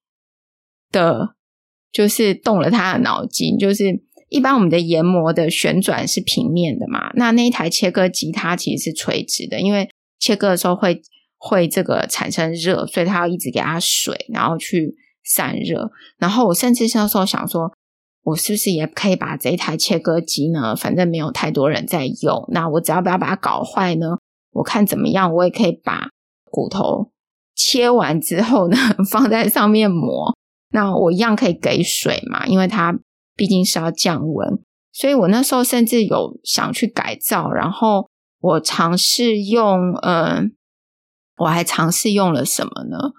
[0.93, 1.35] 的，
[1.91, 4.05] 就是动了他的脑筋，就是。
[4.33, 11.03] 一般我们的研磨的旋转是平面的嘛，那那一台切割机它其实是垂直的，因为切割的时候会
[11.37, 15.91] 会这个产生热，所以它要一直给它水，然后去散热。
[16.19, 17.73] 然后我甚至那时候想说，
[18.23, 20.77] 我是不是也可以把这一台切割机呢？
[20.77, 24.19] 反正没有太多人在用，那我只要不要把它搞坏呢？
[24.53, 26.09] 我看怎么样，我也可以把
[26.45, 27.11] 骨头
[27.55, 28.77] 切完之后呢，
[29.11, 30.35] 放在上面磨。
[30.73, 32.99] 那我一样可以给水嘛，因为它
[33.35, 34.59] 毕竟是要降温。
[34.93, 38.09] 所以我那时候甚至有想去改造，然后
[38.41, 40.53] 我尝试用，嗯，
[41.37, 43.13] 我还尝试用了什么呢？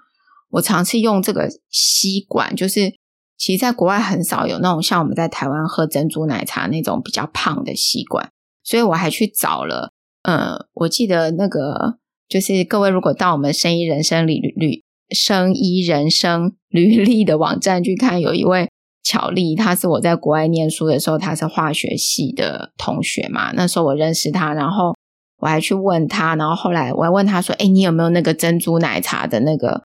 [0.52, 2.94] 我尝试用这个吸管，就是
[3.36, 8.30] 其实在国外很少有那种像我们在台湾喝珍珠奶茶那种比较胖的吸管，
[8.62, 18.68] 所以我还去找了，嗯，我记得那个就是各位如果到我们生医人生履履生医人生履历的网站去看，有一位。
[19.04, 23.50] 巧丽，她是我在国外念书的时候，她是化学系的同学嘛。
[23.50, 24.94] 那时候我认识他，然后
[25.38, 29.82] 我还去问他，然后后来我还问他说：“哎，你有没有那个珍珠奶茶的那个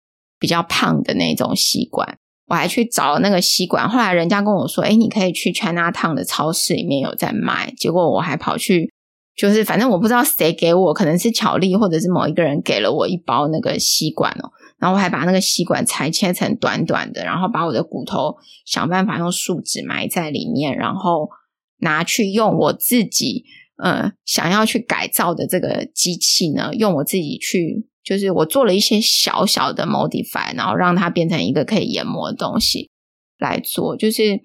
[0.40, 2.18] 比较胖的那种吸管？”
[2.50, 8.92] 我还去找那个吸管，后来人家跟我说：“哎，你可以去 Chinatown 的超市里面有在卖。”结果我还跑去，
[9.36, 14.50] 就是反正我不知道谁给我，可能是巧丽或者是某一个人给了我一包那个吸管哦。
[14.80, 18.34] 然后我还把那个吸管裁切成短短的，然后把我的骨头
[18.66, 21.28] 想办法用树脂埋在里面，然后
[21.80, 23.44] 拿去用我自己
[23.80, 32.90] 呃想要去改造的这个机器呢，用我自己去，就是我做了一些小小的 modify，然后让它变成一个可以研磨的东西
[33.38, 33.96] 来做。
[33.96, 34.40] 就是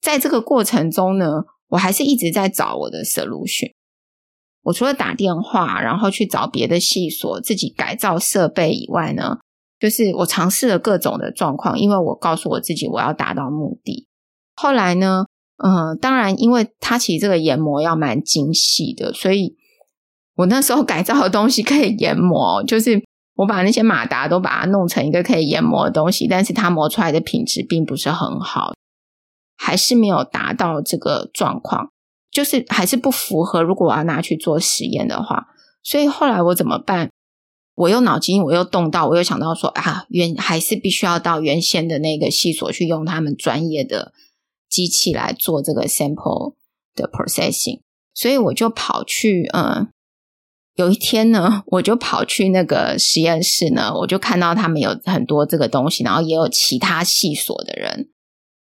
[0.00, 3.72] 在这个过程中呢，我还是一直在找我的 solution。
[4.62, 9.38] 我除了打电话，然后去找别的系所自己改造设备以外呢，
[9.78, 14.06] 就是我尝试了各种的状况，因为我告诉我自己我要达到目的。
[14.54, 15.24] 后来呢，
[15.56, 19.56] 嗯，当然，因为它其实这个研磨要蛮精细的，所以
[20.40, 23.02] 我那时候改造的东西可以研磨，就是
[23.36, 28.72] 我把那些马达都把它弄成一个可以研磨的东西，但是它磨出来的品质并不是很好，
[29.56, 31.90] 还是没有达到这个状况。
[32.30, 35.48] 就是还是不符合，如果我要拿去做实验的话，
[35.82, 37.10] 所以后来我怎么办？
[37.74, 44.12] 我又脑筋我又动到，我又想到说啊，原还是必须要到原先的那个系所去用他们专业的
[44.68, 46.54] 机器来做这个 sample
[46.94, 47.80] 的 processing，
[48.14, 49.88] 所以我就跑去，嗯，
[50.80, 58.08] 有一天呢， 我就跑去那个实验室呢，我就看到他们有很多这个东西，然后也有其他系所的人。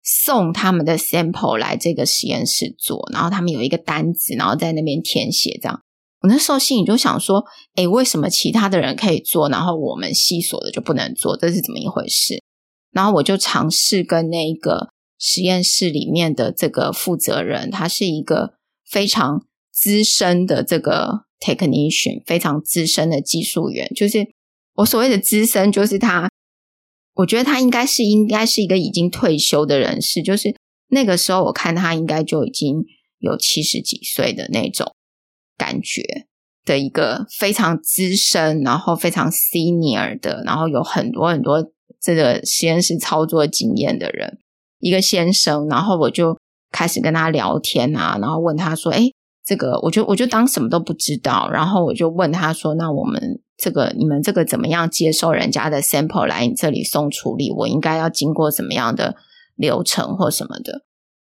[0.06, 5.58] 送他们的 sample 来这个实验室做，然后他们有一个单子，然后在那边填写。
[5.62, 5.82] 这样，
[6.20, 7.46] 我那时候心里就想说
[7.76, 11.38] ：“诶，为什么其他的人可以做，然后我们系所的就不能做？
[11.38, 12.44] 这是怎么一回事？”
[12.92, 23.92] 然后我就尝试跟那个实验室里面的这个负责人，他是一个非常资深的这个 technician，非常资深的技术员。
[23.94, 24.26] 就是
[24.76, 26.30] 我所谓的资深，就是他。
[27.16, 30.56] 我觉得他应该是应该是一个已经退休的人士，就是
[30.90, 32.84] 那个时候我看他应该就已经
[33.20, 34.96] 有七十几岁的那种
[35.56, 36.02] 感觉
[36.66, 41.64] 的一个非常资深，然后非常 senior 的，然后有很多很多
[42.02, 44.40] 这个实验室操作经验的人，
[44.80, 45.68] 一个先生。
[45.70, 46.36] 然后我就
[46.72, 49.12] 开始跟他聊天啊，然后问他说：“哎，
[49.46, 57.52] 这个我就我就当什么都不知道。”然后我就问他说：“那我们？”这个你们这个怎么样接受人家的 sample 来你这里送处理？
[57.52, 59.16] 我应该要经过什么样的
[59.56, 60.82] 流程或什么的？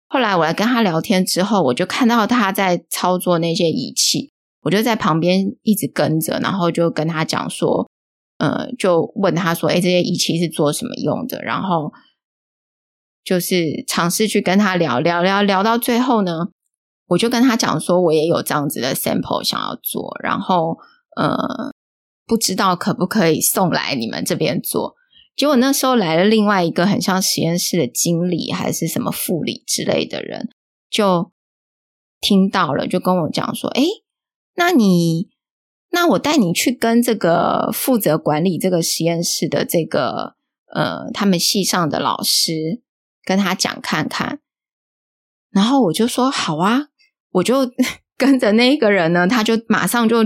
[0.08, 7.89] 后来我来跟他聊天之后，我就看到他在操作那些仪器，我就在旁边一直跟着，然后就跟他讲说，
[8.38, 11.41] 呃，就问他说，哎，这些仪器是做什么用的？
[11.41, 11.91] 然后
[13.23, 16.47] 就是尝试去跟他聊聊聊聊到最后呢，
[17.10, 20.78] 我就跟他讲说，我也有这样子的 sample 想要做，然后
[21.15, 21.72] 呃。
[22.30, 24.93] 不知道可不可以送来你们这边做？
[25.36, 30.48] 结果那时候来了另外一个很像实验室的经理还是什么副理之类的人，
[30.91, 31.32] 就
[32.22, 33.84] 听到了，就跟我讲说：“诶，
[34.54, 35.30] 那你，
[35.89, 40.36] 那我带你去跟这个负责管理这个实验室的这个
[40.72, 42.83] 呃，他们系上的老师
[43.23, 44.40] 跟他讲看看。”
[45.50, 46.88] 然后我就说：“好啊！”
[47.32, 47.71] 我就
[48.17, 50.17] 跟着那个人呢，他就马上就。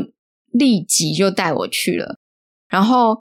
[0.56, 2.20] 立即就带我去了，
[2.68, 3.24] 然后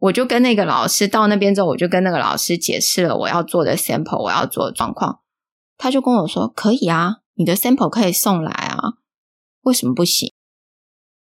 [0.00, 5.20] 我就跟那个老师到那边之后，我就跟那个老师解释了我要做的 sample，我要做的状况。
[5.76, 8.94] 他就跟我说：“可以啊，你的 sample 可以送来啊，
[9.62, 10.32] 为什么不行？”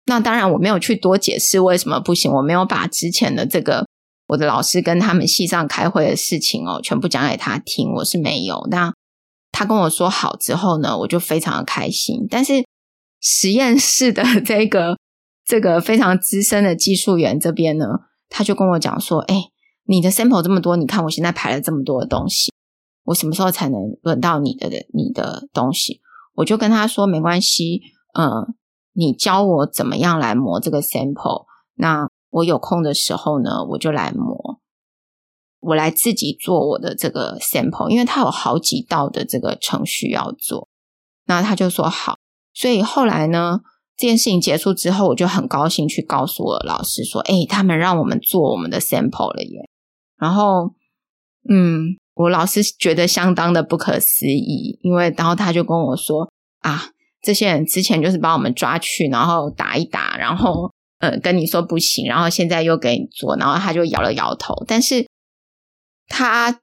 [0.07, 3.89] 那当然我没有去多解释为什么不行，我没有把之前的这个
[4.29, 8.69] 我的老师跟他们系上开会的事情哦，全部讲给他听，我是没有。
[8.71, 8.95] 那
[9.55, 12.27] 他跟我说好之后呢，我就非常的开心。
[12.29, 12.65] 但是
[13.21, 14.99] 实验室的 这个。
[15.47, 17.85] 这个非常资深的技术员这边呢，
[18.31, 19.51] 他就跟我讲说：“哎，
[19.85, 22.51] 你的 sample 这么多，你看我现在排了这么多的东西，
[23.05, 26.01] 我什么时候才能轮到你的你的东西？
[26.37, 27.83] 我就跟他说没关系，
[28.19, 28.55] 嗯，
[28.95, 31.45] 你教我怎么样来磨这个 sample，
[31.75, 34.63] 那我有空的时候呢，我就来磨，
[35.65, 40.69] 我来自己做我的这个 sample，因为他有好几道的这个程序要做，
[41.27, 42.17] 那他就说好，
[42.53, 43.61] 所以后来呢，
[43.97, 49.69] 这件事情结束之后，我就很高兴去告诉我老师说，诶，他们让我们做我们的 sample 了耶，
[50.19, 50.75] 然后，
[51.49, 51.97] 嗯。
[52.17, 56.81] 我老师觉得相当的不可思议，因为然后他就跟我说啊，
[57.21, 64.55] 这些人之前就是把我们抓去，然后打一打，然后呃跟你说不行，然后现在又给你做，然后他就摇了摇头。
[64.69, 65.05] 但是
[66.07, 66.61] 他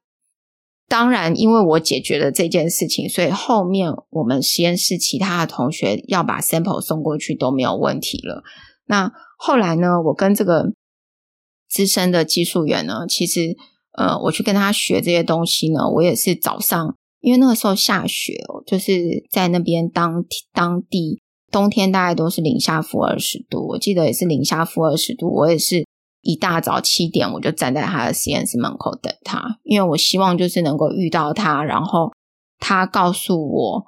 [0.88, 8.42] 当然因为我解决了这件事情，所以后面我们实验室其他的同学要把 sample 送过去都没有问题了。
[8.86, 10.72] 那后来呢，我跟这个
[11.68, 13.56] 资深的技术员呢，其实。
[13.94, 20.24] 呃，我去跟他学这些东西呢，我也是早上，因为那个时候下雪哦，就是在那边当
[20.54, 21.20] 当地
[21.50, 25.86] 冬天大概都是零下负二十度，我记得也是零下负二十度，我也是
[26.22, 32.10] 一大早七点我就站在他的实验室门口等他，因为我希望就是能够遇到他，然后
[32.58, 33.84] 他告诉我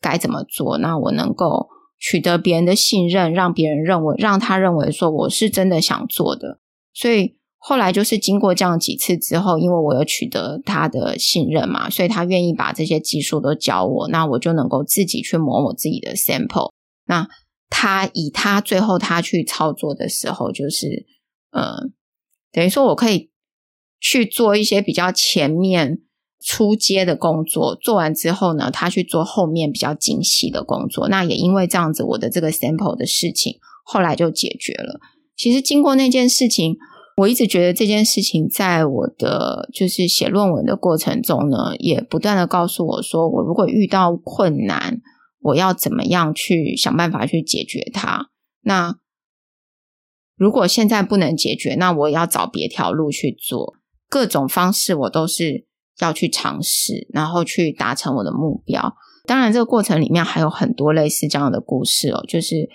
[0.00, 6.60] 该怎么做，那我能够取得别人的信任，让别人认为，让他认为说我是真的想做的，
[6.94, 7.36] 所以。
[7.60, 16.70] 后来就是经过这样几次之后，因为我有取得他的信任嘛，所以他愿意把这些技术都教我，那我就能够自己去磨我自己的 sample。
[17.06, 17.28] 那
[17.68, 21.04] 他以他最后他去操作的时候，就是
[21.50, 21.90] 呃，
[22.52, 23.30] 等于说我可以
[24.00, 26.00] 去做一些比较前面
[26.40, 31.08] 出街的工作，做完之后呢，他去做后面比较精细的工作。
[31.08, 35.00] 那也因为这样子，我的这个 sample 的事情后来就解决了。
[35.36, 36.76] 其实经过那件事情。
[37.20, 45.00] 我一直觉得这件事情，在我的就是写论文的过程中呢，也不断的告诉我说，我如果遇到困难，
[45.40, 48.28] 我要怎么样去想办法去解决它。
[48.62, 49.00] 那
[50.38, 53.74] 如果现在不能解决，那我也要找别条路去做。
[54.08, 55.66] 各种方式我都是
[56.00, 58.94] 要去尝试，然后去达成我的目标。
[59.26, 62.68] 当然，这个过程里面还有很多类似这样的故事哦，就是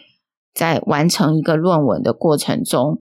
[0.53, 2.99] 在完成一个论文的过程中。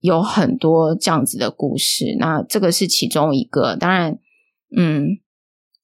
[0.00, 3.74] 有很多这样子的故事，那这个是其中一个。
[3.74, 4.16] 当然，
[4.76, 5.08] 嗯，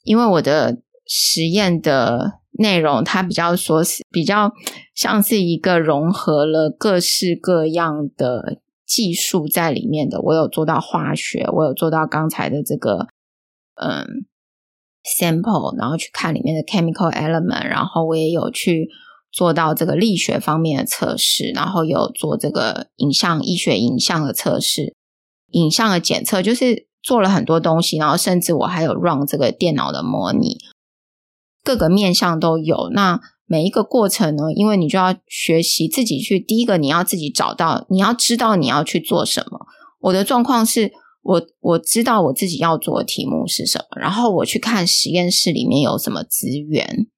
[0.05, 4.53] 因为我的实验的内容，它比较说是比较
[4.95, 10.21] 像是一个融合了各式各样的技术在里面的。
[10.21, 13.09] 我有做到化学，我有做到刚才的这个，
[13.75, 14.27] 嗯
[15.19, 18.89] ，sample，然后去看里面的 chemical element，然后我也有去。
[19.37, 24.95] 做到这个力学方面的测试，然后有做这个影像医学影像的测试，
[25.49, 30.59] 影像的检测，就是做了很多东西，然后甚至我还有 run 这个电脑的模拟，
[31.65, 32.91] 各个面向都有。
[32.93, 39.67] 那每一个过程呢，因为你就要学习自己去，第一个你要自己找到，你要知道你要去做什么。
[40.01, 40.93] 我的状况是
[41.23, 47.09] 我我知道我自己要做的题目是什么，然后我去看实验室里面有什么资源，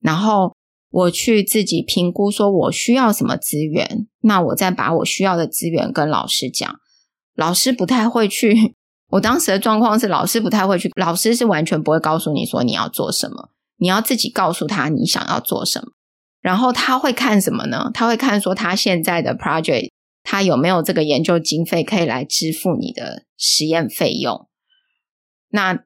[0.00, 0.52] 然后。
[0.90, 6.80] 我去自己评估，说我需要什么资源，那我再把我需要的资源跟老师讲。
[7.34, 8.74] 老师不太会去，
[9.12, 15.92] 我当时的状况是，老师不太会去，老师是完全不会告诉你说你要做什么，你要自己告诉他你想要做什么。
[16.40, 17.90] 然后他会看什么呢？
[17.94, 19.90] 他会看说他现在的 project，
[20.22, 24.48] 他有没有这个研究经费可以来支付你的实验费用。
[25.48, 25.84] 那。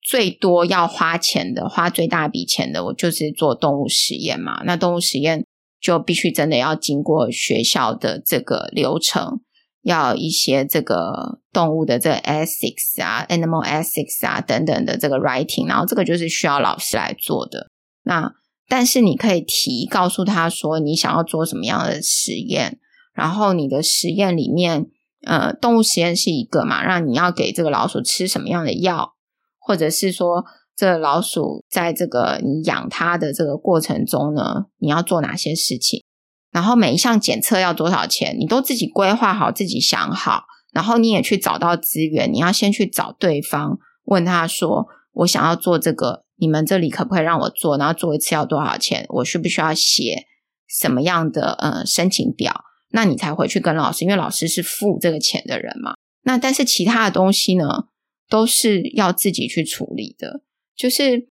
[0.00, 4.62] 最多要花钱的，花最大笔钱的，我就是做动物实验嘛。
[4.64, 5.44] 那动物实验
[5.82, 9.42] 就必须真的要经过学校的这个流程，
[9.88, 17.68] 要一些这个动物的这个 ethics 啊，animal ethics 啊等等的这个 writing，然后这个就是需要老师来做的。
[18.04, 18.32] 那
[18.68, 22.78] 但是你可以提告诉他说你想要做什么样的实验，
[23.14, 24.86] 然后你的实验里面，
[25.26, 29.14] 呃，动物实验是一个嘛，让你要给这个老鼠吃什么样的药。
[29.60, 36.04] 或者是说，这老鼠在这个你养它的这个过程中呢，你要做哪些事情？
[36.50, 38.36] 然后每一项检测要多少钱？
[38.38, 42.32] 你都自己规划好，自己想好，然后你也去找到资源。
[42.32, 47.76] 你要先去找对方，问他说：“我想要做这个，你们这里可不可以让我做？
[47.76, 49.04] 然后做一次要多少钱？
[49.08, 50.26] 我需不需要写
[50.66, 52.64] 什么样的呃申请表？
[52.90, 55.94] 那你才回去跟老师，因为老师是付这个钱的人嘛。
[56.22, 57.86] 那但是其他的东西呢？”
[58.30, 60.42] 都是要自己去处理的。
[60.76, 61.30] 就是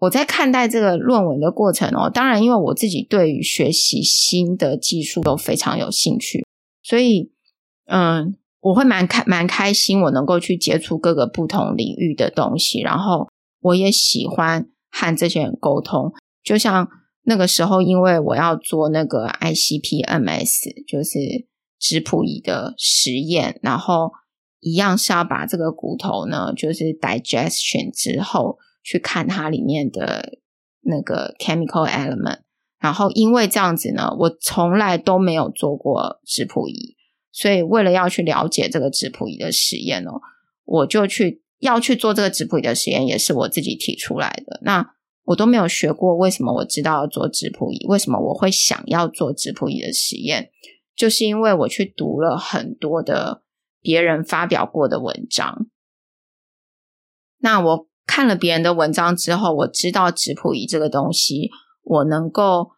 [0.00, 6.46] 我在看待这个论文的过程哦，当然，因为我自己对于学习新的技术都非常有兴趣，
[6.82, 7.32] 所以，
[7.86, 13.28] 嗯，我会蛮开蛮开心，我能够去接触各个不同领域的东西，然后
[13.60, 16.12] 我也喜欢和这些人沟通。
[16.44, 16.88] 就像
[17.24, 21.46] 那个时候，因为我要做那个 ICP-MS，就是
[21.80, 24.12] 质谱仪的实验，然后
[24.60, 28.58] 一样是要把这个骨头呢，就是 digestion 之后
[28.88, 30.38] 去看它里面的
[30.80, 32.38] 那个 chemical element。
[32.80, 36.96] 然后因为这样子呢，我从来都没有做过质谱仪。
[37.30, 40.20] 所以，为了要去了解这个质谱仪的实验哦，
[40.64, 44.60] 我就去要去做这个质谱仪的实验，也是我自己提出来的。
[44.62, 47.84] 那我都没有学过，为什么我知道要做质谱仪？
[47.86, 50.50] 为什么我会想要做质谱仪的实验？
[50.96, 53.42] 就是因为我去读了很多的
[53.80, 55.68] 别人发表过的文章。
[57.40, 61.50] 那我看了别人的文章之后，我知道质谱仪这个东西，
[61.84, 62.70] 我能够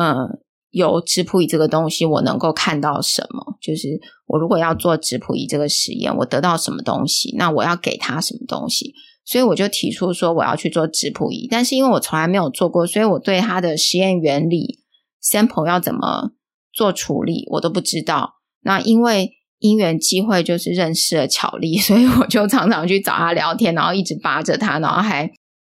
[0.00, 0.40] 嗯。
[0.72, 3.56] 有质谱仪这个东西，我能够看到什么？
[3.62, 7.34] 就是我如果要做质谱仪这个实验，我得到什么东西？
[7.38, 8.92] 那我要给他什么东西？
[9.24, 14.80] 所以我就提出说我要去做质谱仪，但是因为我从来没有做过，所以我对它的实验原理、
[15.22, 16.32] sample 要怎么
[16.74, 18.34] 做处理，我都不知道。
[18.60, 25.30] 那因为因缘机会，就是认识了巧丽， 所以我就常常去找他聊天，然后一直扒着他，然后还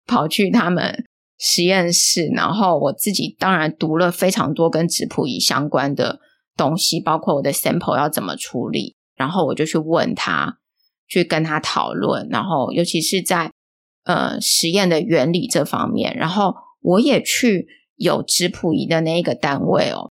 [0.07, 1.05] 跑去他们。
[1.39, 6.19] 实验室，然后我自己当然读了非常多跟质谱仪相关的
[6.57, 10.57] 东西，包括我的 sample 要怎么处理，然后我就去问他，
[11.07, 13.53] 去跟他讨论，然后尤其是在
[14.05, 17.67] 呃实验的原理这方面，然后我也去
[17.97, 20.11] 有质谱仪的那一个单位哦，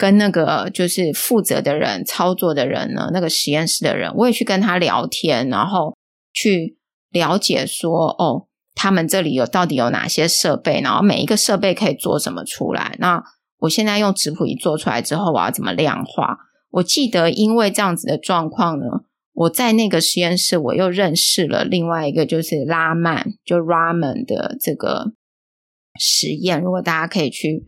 [0.00, 5.94] 跟那个就是负责的人、操作的人呢，那个实验室的人，我也去跟他聊天，然后
[6.32, 6.78] 去
[7.10, 8.46] 了解说哦。
[8.72, 10.80] 他们这里有到底有哪些设备？
[10.80, 12.96] 然后每一个设备可以做什么出来？
[12.98, 13.22] 那
[13.58, 16.38] 我现在用质谱仪做出来之后，我要怎么量化？
[16.70, 18.86] 我记得因为这样子的状况呢，
[19.34, 25.12] 我在那个实验室，我又认识了另外一个，就是拉曼，就 Raman 的这个
[25.98, 26.62] 实验。
[26.62, 27.66] 如果大家可以去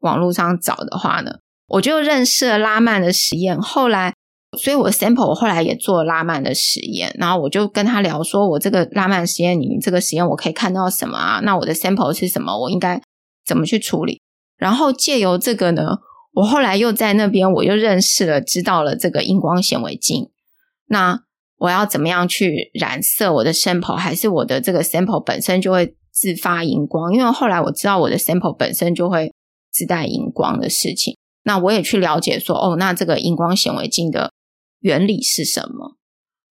[0.00, 1.38] 网络上找的话呢，
[1.68, 3.60] 我就认识了拉曼的实验。
[3.60, 4.14] 后来。
[4.56, 11.40] 所以，我的 sample 我后来也做了拉曼的实验，然后我就跟他聊说，我这个拉曼实验，你们这个实验我可以看到什么啊？
[11.44, 12.58] 那我的 sample 是什么？
[12.58, 12.98] 我应该
[13.44, 14.22] 怎么去处理？
[14.56, 15.98] 然后借由这个呢，
[16.32, 20.30] 我后来又在那边，我又认识了，知道了这个荧光显微镜。
[20.86, 21.20] 那
[21.58, 23.96] 我要怎么样去染色我的 sample？
[23.96, 27.12] 还是我的这个 sample 本身就会自发荧光？
[27.12, 29.30] 因为后来我知道我的 sample 本身就会
[29.72, 34.32] 自带荧光的事情，那我也去了解说，哦，那这个荧光显微镜的。
[34.80, 35.96] 原理是什么？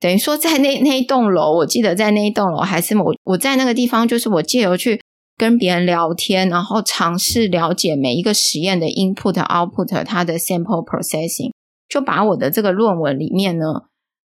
[0.02, 5.02] 等于说，在那那一栋楼，我记得在那一栋楼，还是我我在那个地方，就是我借由去
[5.38, 11.54] 跟别人聊天，然后尝试了解每一个实验的 input、output，它的 sample processing，
[11.88, 13.66] 就把我的这个论文里面呢，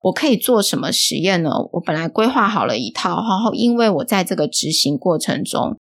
[0.01, 1.49] 我可以做什么实验呢？
[1.73, 5.75] 我本来规划好了一套，然后因为我在这个执行过程中，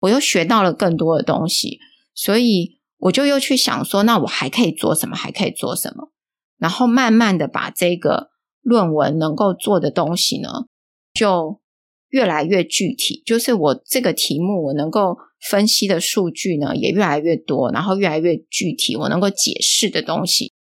[0.00, 1.78] 我又学到了更多的东西，
[2.14, 5.16] 所以我就又去想说，那我还可以做什么？
[5.16, 6.12] 还可以做什么？
[6.58, 8.30] 然后慢慢的把这个
[8.60, 10.66] 论文能够做的东西呢，
[11.14, 11.60] 就
[12.08, 13.22] 越来越具体。
[13.24, 15.16] 就是我这个题目我能够
[15.48, 20.52] 分析的数据呢，也越来越多，然后越来越具体，我能够解释的东西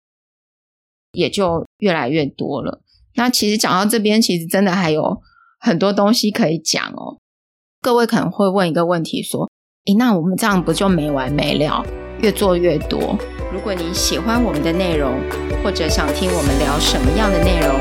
[1.13, 2.83] 也就越来越多了。
[3.17, 5.21] 那其实讲到这边，其实真的还有
[5.59, 7.19] 很多东西可以讲哦。
[7.81, 9.51] 各位可能会问一个问题说：
[9.89, 11.83] 诶，那我们这样不就没完没了，
[12.21, 13.17] 越做越多？
[13.51, 15.15] 如果你喜欢我们的内容，
[15.65, 17.73] 或者想听我们聊什么样的内容，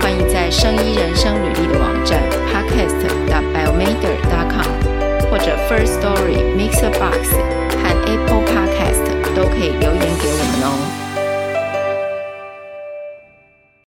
[0.00, 2.94] 欢迎在生医人生履历的网站 podcast.
[3.52, 4.14] biomater.
[4.48, 4.70] com
[5.28, 7.32] 或者 First Story Mixer Box
[7.82, 10.99] 和 Apple Podcast 都可以留言给我们哦。